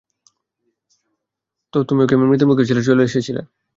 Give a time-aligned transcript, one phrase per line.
[1.73, 3.41] তো তুমি ওকে মৃত্যুর মুখে ছেড়ে চলে এসেছিলে।